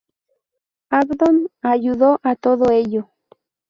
Abdón 0.89 1.51
ayudó 1.61 2.19
a 2.23 2.35
todo 2.35 2.71
ello. 2.71 3.11